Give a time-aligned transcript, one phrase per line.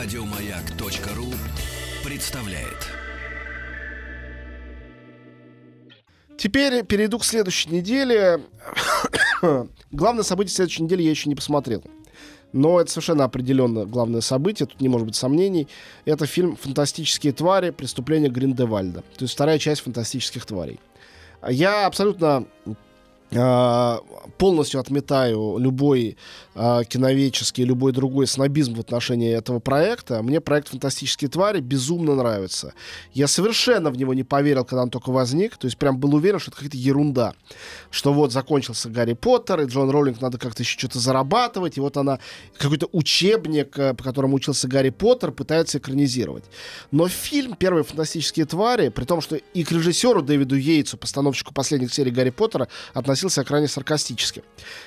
[0.00, 1.26] Радиомаяк.ру
[2.04, 2.86] представляет.
[6.36, 8.40] Теперь перейду к следующей неделе.
[9.90, 11.82] Главное событие следующей недели я еще не посмотрел.
[12.52, 15.66] Но это совершенно определенно главное событие, тут не может быть сомнений.
[16.04, 17.70] Это фильм «Фантастические твари.
[17.70, 19.00] Преступление Гриндевальда».
[19.00, 20.78] То есть вторая часть «Фантастических тварей».
[21.48, 22.46] Я абсолютно
[23.30, 26.16] полностью отметаю любой
[26.54, 30.22] э, киновеческий, любой другой снобизм в отношении этого проекта.
[30.22, 32.72] Мне проект «Фантастические твари» безумно нравится.
[33.12, 35.58] Я совершенно в него не поверил, когда он только возник.
[35.58, 37.34] То есть прям был уверен, что это какая-то ерунда.
[37.90, 41.98] Что вот закончился Гарри Поттер, и Джон Роллинг надо как-то еще что-то зарабатывать, и вот
[41.98, 42.20] она
[42.56, 46.44] какой-то учебник, э, по которому учился Гарри Поттер, пытается экранизировать.
[46.92, 51.92] Но фильм «Первые фантастические твари», при том, что и к режиссеру Дэвиду Йейтсу, постановщику последних
[51.92, 54.42] серий Гарри Поттера, относился крайне саркастически.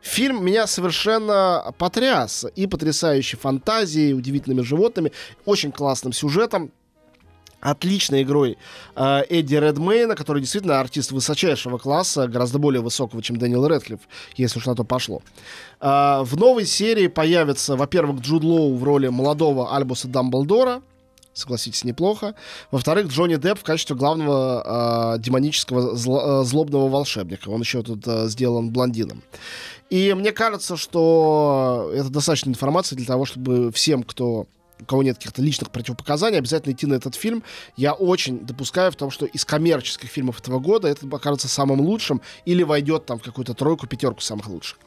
[0.00, 2.46] Фильм меня совершенно потряс.
[2.56, 5.12] И потрясающей фантазией, удивительными животными,
[5.44, 6.70] очень классным сюжетом
[7.64, 8.58] отличной игрой
[8.94, 14.00] э, Эдди Редмейна, который действительно артист высочайшего класса, гораздо более высокого, чем Дэниел Редклифф,
[14.36, 15.22] если уж на то пошло.
[15.80, 20.82] Э, в новой серии появится, во-первых, Джуд Лоу в роли молодого Альбуса Дамблдора,
[21.34, 22.34] согласитесь, неплохо.
[22.70, 27.48] Во-вторых, Джонни Депп в качестве главного э, демонического зло, э, злобного волшебника.
[27.48, 29.22] Он еще тут э, сделан блондином.
[29.90, 34.46] И мне кажется, что это достаточно информации для того, чтобы всем, кто
[34.80, 37.42] у кого нет каких-то личных противопоказаний, обязательно идти на этот фильм.
[37.76, 42.20] Я очень допускаю в том, что из коммерческих фильмов этого года это окажется самым лучшим
[42.44, 44.78] или войдет там в какую-то тройку, пятерку самых лучших.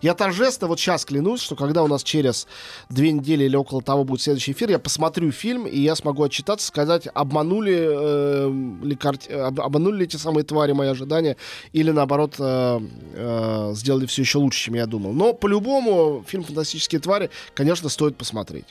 [0.00, 2.46] Я торжественно вот сейчас клянусь, что когда у нас через
[2.88, 6.66] две недели или около того будет следующий эфир, я посмотрю фильм, и я смогу отчитаться,
[6.66, 8.52] сказать, обманули, э,
[8.82, 9.30] ли, карти...
[9.30, 11.36] обманули ли эти самые твари мои ожидания,
[11.72, 12.80] или наоборот э,
[13.14, 15.12] э, сделали все еще лучше, чем я думал.
[15.12, 18.66] Но по-любому фильм «Фантастические твари», конечно, стоит посмотреть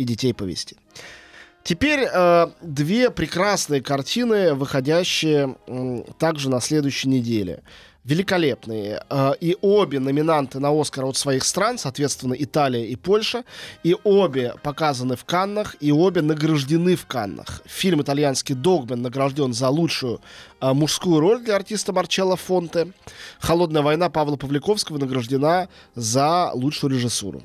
[0.00, 0.76] и детей повести.
[1.62, 7.62] Теперь э, две прекрасные картины, выходящие э, также на следующей неделе.
[8.04, 9.04] Великолепные.
[9.10, 13.44] Э, и обе номинанты на Оскар от своих стран, соответственно, Италия и Польша.
[13.82, 17.60] И обе показаны в Каннах, и обе награждены в Каннах.
[17.66, 20.22] Фильм итальянский «Догмен» награжден за лучшую
[20.62, 22.92] э, мужскую роль для артиста Марчелло Фонте.
[23.38, 27.42] «Холодная война» Павла Павликовского награждена за лучшую режиссуру.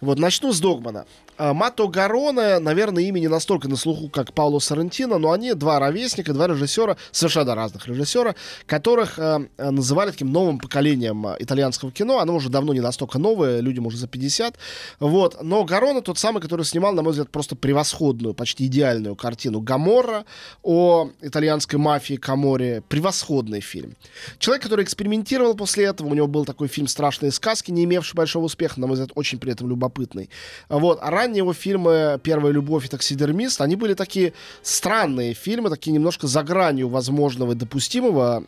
[0.00, 1.06] Вот, начну с Догмана.
[1.42, 5.80] А, Мато Гароне, наверное, имя не настолько на слуху, как Пауло Сарантино, но они два
[5.80, 8.36] ровесника, два режиссера, совершенно разных режиссера,
[8.66, 12.20] которых э, называли таким новым поколением итальянского кино.
[12.20, 14.54] Оно уже давно не настолько новое, людям уже за 50.
[15.00, 15.42] Вот.
[15.42, 20.24] Но Гароне тот самый, который снимал, на мой взгляд, просто превосходную, почти идеальную картину «Гаморра»
[20.62, 22.84] о итальянской мафии Каморе.
[22.88, 23.96] Превосходный фильм.
[24.38, 28.44] Человек, который экспериментировал после этого, у него был такой фильм «Страшные сказки», не имевший большого
[28.44, 30.30] успеха, на мой взгляд, очень при этом любопытный.
[30.68, 31.00] Вот.
[31.02, 34.32] А ранее его фильмы «Первая любовь» и «Таксидермист», они были такие
[34.62, 38.44] странные фильмы, такие немножко за гранью возможного и допустимого,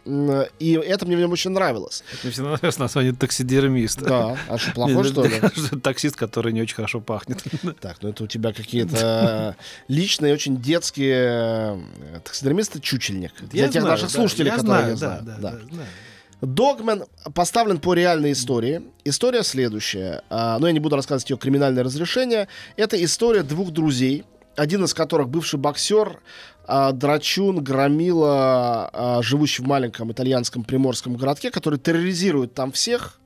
[0.58, 2.04] и это мне в нем очень нравилось.
[2.22, 4.02] Мне всегда нравится название «Таксидермист».
[4.02, 5.40] Да, а что, плохой, что ли?
[5.82, 7.42] Таксист, который не очень хорошо пахнет.
[7.80, 9.56] Так, ну это у тебя какие-то
[9.88, 11.82] личные, очень детские...
[12.24, 13.32] Таксидермист— это чучельник.
[13.50, 15.24] Для тех наших слушателей, которые не знают.
[16.46, 18.82] Догмен поставлен по реальной истории.
[19.04, 20.22] История следующая.
[20.30, 22.48] А, но я не буду рассказывать ее криминальное разрешение.
[22.76, 24.24] Это история двух друзей,
[24.56, 26.20] один из которых бывший боксер,
[26.66, 33.20] а, драчун, громила, а, живущий в маленьком итальянском приморском городке, который терроризирует там всех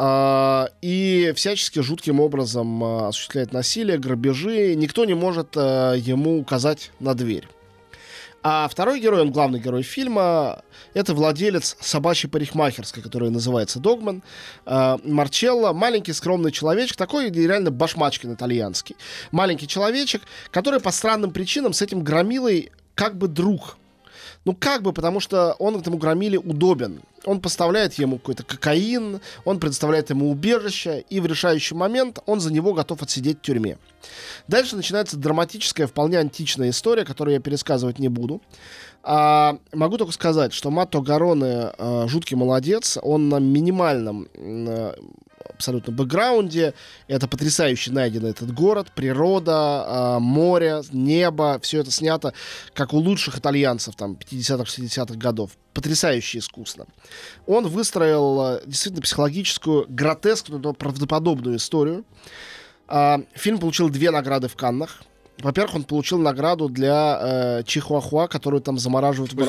[0.00, 4.74] и всячески жутким образом осуществляет насилие, грабежи.
[4.74, 7.46] Никто не может ему указать на дверь.
[8.42, 10.62] А второй герой, он главный герой фильма,
[10.94, 14.22] это владелец собачьей парикмахерской, которая называется Догман.
[14.66, 18.96] Э, Марчелло, маленький скромный человечек, такой реально башмачкин итальянский.
[19.30, 23.76] Маленький человечек, который по странным причинам с этим громилой как бы друг.
[24.44, 27.02] Ну, как бы, потому что он этому громиле удобен.
[27.24, 32.52] Он поставляет ему какой-то кокаин, он предоставляет ему убежище, и в решающий момент он за
[32.52, 33.78] него готов отсидеть в тюрьме.
[34.48, 38.40] Дальше начинается драматическая, вполне античная история, которую я пересказывать не буду.
[39.04, 42.98] А, могу только сказать, что Матто Гароне а, жуткий молодец.
[43.02, 44.94] Он на минимальном а,
[45.48, 46.74] абсолютно бэкграунде.
[47.08, 51.58] Это потрясающе найден этот город, природа, э, море, небо.
[51.62, 52.34] Все это снято,
[52.74, 55.52] как у лучших итальянцев там 50-60-х годов.
[55.74, 56.86] Потрясающе искусно.
[57.46, 62.04] Он выстроил действительно психологическую, гротескную, но правдоподобную историю.
[62.88, 65.02] Э, фильм получил две награды в Каннах.
[65.38, 69.48] Во-первых, он получил награду для э, Чихуахуа, которую там замораживают в, Будь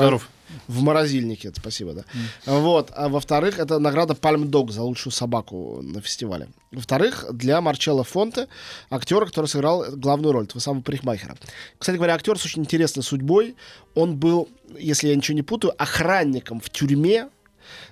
[0.68, 1.50] в морозильнике.
[1.50, 2.04] Это Спасибо, да.
[2.46, 2.92] Вот.
[2.96, 6.50] А во-вторых, это награда Пальм Дог за лучшую собаку на фестивале.
[6.72, 8.48] Во-вторых, для Марчелло Фонте,
[8.90, 11.36] актера, который сыграл главную роль, этого самого парикмахера.
[11.78, 13.56] Кстати говоря, актер с очень интересной судьбой.
[13.96, 17.30] Он был, если я ничего не путаю, охранником в тюрьме,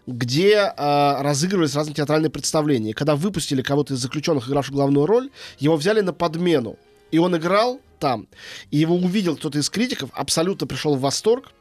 [0.07, 2.91] где э, разыгрывались разные театральные представления.
[2.91, 5.29] И когда выпустили кого-то из заключенных, игравших главную роль,
[5.59, 6.77] его взяли на подмену.
[7.11, 8.27] И он играл там.
[8.71, 11.51] И его увидел кто-то из критиков, абсолютно пришел в восторг,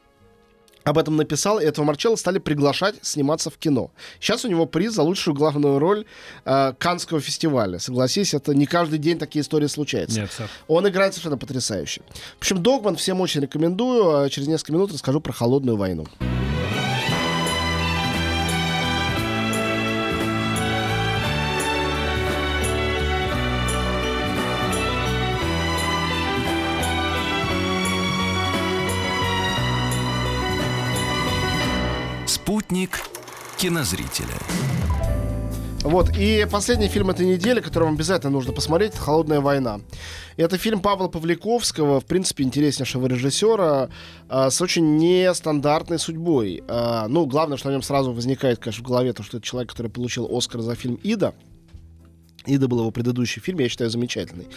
[0.83, 3.91] об этом написал, и этого Марчелло стали приглашать сниматься в кино.
[4.19, 6.05] Сейчас у него приз за лучшую главную роль
[6.45, 7.77] э, Канского фестиваля.
[7.77, 10.21] Согласись, это не каждый день такие истории случаются.
[10.21, 10.49] Нет, сэр.
[10.67, 12.01] Он играет совершенно потрясающе.
[12.37, 14.23] В общем, Догман всем очень рекомендую.
[14.23, 16.07] А Через несколько минут расскажу про холодную войну.
[32.71, 33.01] Спутник
[33.57, 34.33] кинозрителя.
[35.81, 39.81] Вот, и последний фильм этой недели, который вам обязательно нужно посмотреть, это «Холодная война».
[40.37, 43.89] Это фильм Павла Павликовского, в принципе, интереснейшего режиссера,
[44.29, 46.63] э, с очень нестандартной судьбой.
[46.65, 49.71] Э, ну, главное, что о нем сразу возникает, конечно, в голове, то, что это человек,
[49.71, 51.33] который получил Оскар за фильм «Ида».
[52.45, 54.47] «Ида» был его предыдущий фильм, я считаю, замечательный.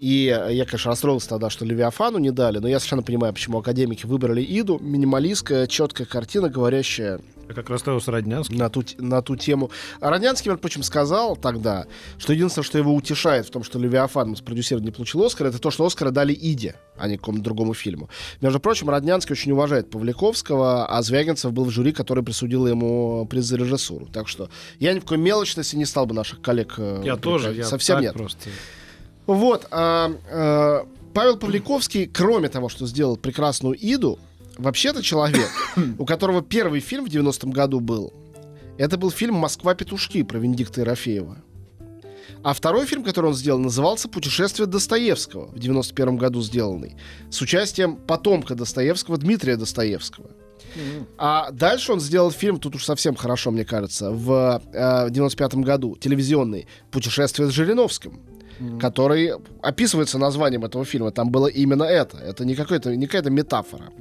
[0.00, 4.04] И я, конечно, расстроился тогда, что Левиафану не дали, но я совершенно понимаю, почему академики
[4.04, 4.80] выбрали Иду.
[4.80, 7.20] Минималистская, четкая картина, говорящая
[7.52, 8.56] Я как расстроился Роднянский.
[8.56, 9.70] на ту, на ту тему.
[10.00, 11.86] А Роднянский, между прочим, сказал тогда,
[12.18, 15.70] что единственное, что его утешает в том, что Левиафан спродюсировал не получил Оскар, это то,
[15.70, 18.08] что Оскара дали Иде, а не какому-то другому фильму.
[18.40, 23.44] Между прочим, Роднянский очень уважает Павликовского, а Звягинцев был в жюри, который присудил ему приз
[23.44, 24.06] за режиссуру.
[24.06, 24.48] Так что
[24.78, 27.52] я ни в коей мелочности не стал бы наших коллег э, Я тоже.
[27.52, 28.14] Я Совсем нет.
[28.14, 28.48] Просто.
[29.26, 29.66] Вот.
[29.70, 34.18] а, а, Павел Павликовский, кроме того, что сделал прекрасную Иду,
[34.58, 35.50] вообще-то человек,
[35.98, 38.12] у которого первый фильм в 90-м году был,
[38.78, 41.38] это был фильм «Москва-петушки» про Венедикта Ерофеева.
[42.42, 46.96] А второй фильм, который он сделал, назывался «Путешествие Достоевского» в 91 году сделанный,
[47.30, 50.30] с участием потомка Достоевского Дмитрия Достоевского.
[51.18, 55.96] А дальше он сделал фильм, тут уж совсем хорошо, мне кажется, в э, 95 году,
[55.96, 58.20] телевизионный «Путешествие с Жириновским»,
[58.80, 59.32] который
[59.62, 61.10] описывается названием этого фильма.
[61.10, 62.18] Там было именно это.
[62.18, 63.92] Это не, какой-то, не какая-то метафора.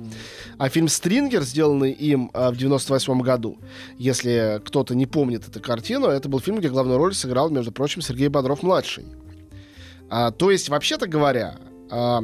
[0.58, 3.58] А фильм «Стрингер», сделанный им э, в 98 году,
[3.98, 8.02] если кто-то не помнит эту картину, это был фильм, где главную роль сыграл, между прочим,
[8.02, 9.06] Сергей Бодров-младший.
[10.10, 11.56] А, то есть, вообще-то говоря,
[11.90, 12.24] а,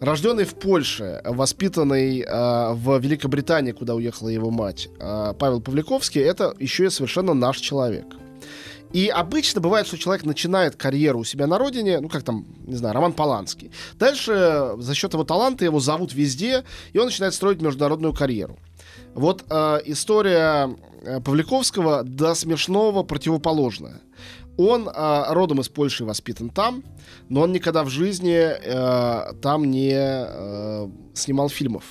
[0.00, 6.54] рожденный в Польше, воспитанный а, в Великобритании, куда уехала его мать, а, Павел Павликовский, это
[6.58, 8.06] еще и совершенно наш человек.
[8.94, 12.76] И обычно бывает, что человек начинает карьеру у себя на родине, ну, как там, не
[12.76, 13.72] знаю, Роман Поланский.
[13.98, 16.62] Дальше за счет его таланта его зовут везде,
[16.92, 18.56] и он начинает строить международную карьеру.
[19.14, 24.00] Вот э, история э, Павликовского до смешного противоположная.
[24.56, 26.84] Он э, родом из Польши воспитан там,
[27.28, 31.82] но он никогда в жизни э, там не э, снимал фильмов.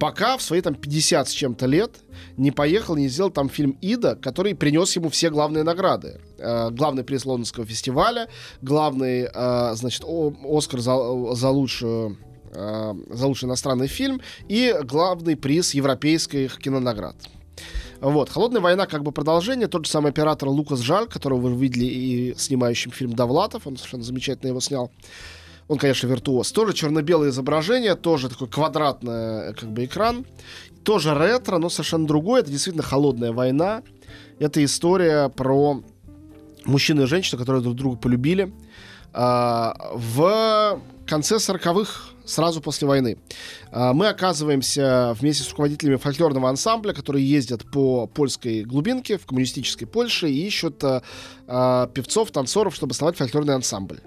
[0.00, 1.92] Пока в свои там 50 с чем-то лет
[2.36, 6.20] не поехал, не сделал там фильм «Ида», который принес ему все главные награды.
[6.38, 8.28] Э, главный приз Лондонского фестиваля,
[8.60, 12.18] главный, э, значит, Оскар за, за лучшую
[12.52, 17.16] э, за лучший иностранный фильм и главный приз европейских кинонаград.
[18.00, 18.28] Вот.
[18.28, 19.68] «Холодная война» как бы продолжение.
[19.68, 23.66] Тот же самый оператор Лукас Жаль, которого вы видели и снимающим фильм «Довлатов».
[23.66, 24.90] Он совершенно замечательно его снял.
[25.68, 26.52] Он, конечно, виртуоз.
[26.52, 30.26] Тоже черно-белое изображение, тоже такой квадратный э, как бы экран.
[30.84, 32.42] Тоже ретро, но совершенно другое.
[32.42, 33.82] Это действительно «Холодная война».
[34.38, 35.82] Это история про
[36.64, 38.52] мужчину и женщину, которые друг друга полюбили
[39.12, 43.18] а, в конце 40-х, сразу после войны.
[43.70, 49.86] А, Мы оказываемся вместе с руководителями фольклорного ансамбля, которые ездят по польской глубинке, в коммунистической
[49.86, 50.82] Польше, и ищут
[51.46, 54.00] а, певцов, танцоров, чтобы основать фольклорный ансамбль.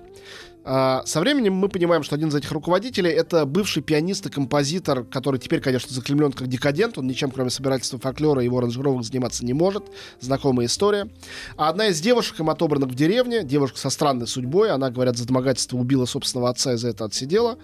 [0.70, 5.06] А, Со временем мы понимаем, что один из этих руководителей это бывший пианист и композитор,
[5.06, 6.98] который теперь, конечно, заклемлен как декадент.
[6.98, 9.86] Он ничем, кроме собирательства фольклора и его аранжировок заниматься не может.
[10.20, 11.08] Знакомая история.
[11.56, 15.26] А одна из девушек им отобранных в деревне, девушка со странной судьбой, она, говорят, за
[15.26, 17.58] домогательство убила собственного отца и за это отсидела.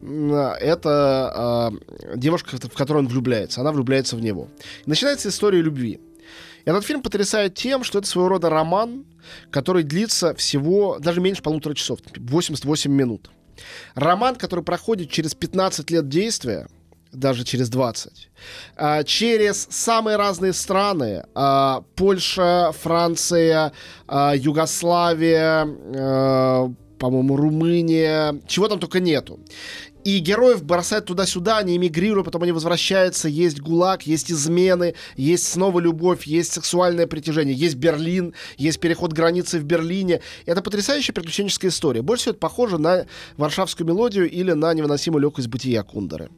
[0.00, 1.72] Это а,
[2.14, 3.62] девушка, в которую он влюбляется.
[3.62, 4.46] Она влюбляется в него.
[4.86, 5.98] Начинается история любви.
[6.64, 9.04] Этот фильм потрясает тем, что это своего рода роман,
[9.50, 13.30] который длится всего даже меньше полутора часов, 88 минут.
[13.94, 16.66] Роман, который проходит через 15 лет действия,
[17.12, 18.28] даже через 20,
[18.76, 21.24] а, через самые разные страны.
[21.34, 23.72] а, Польша, Франция,
[24.08, 25.64] а, Югославия,
[26.98, 29.38] по-моему, Румыния, чего там только нету.
[30.04, 35.80] И героев бросают туда-сюда, они эмигрируют, потом они возвращаются, есть ГУЛАГ, есть измены, есть снова
[35.80, 40.20] любовь, есть сексуальное притяжение, есть Берлин, есть переход границы в Берлине.
[40.44, 42.02] Это потрясающая приключенческая история.
[42.02, 43.06] Больше всего это похоже на
[43.38, 46.28] варшавскую мелодию или на невыносимую легкость бытия Кундеры.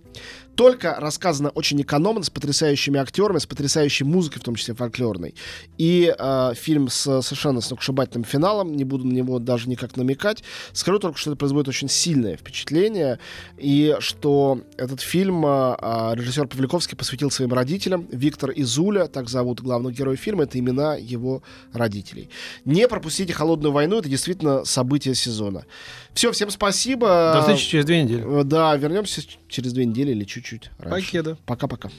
[0.54, 5.34] Только рассказано очень экономно, с потрясающими актерами, с потрясающей музыкой, в том числе фольклорной.
[5.76, 10.42] И э, фильм с совершенно сногсшибательным финалом, не буду на него даже никак намекать.
[10.72, 13.18] Скажу только, что это производит очень сильное впечатление
[13.56, 18.06] и что этот фильм а, режиссер Павликовский посвятил своим родителям.
[18.10, 22.28] Виктор и Зуля, так зовут главных героев фильма, это имена его родителей.
[22.64, 25.64] Не пропустите «Холодную войну», это действительно событие сезона.
[26.12, 27.32] Все, всем спасибо.
[27.34, 28.40] До встречи через две недели.
[28.40, 31.06] Э, да, вернемся через две недели или чуть-чуть раньше.
[31.06, 31.38] Покеда.
[31.46, 31.90] Пока-пока.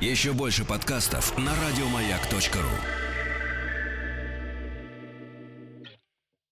[0.00, 3.11] Еще больше подкастов на радиомаяк.ру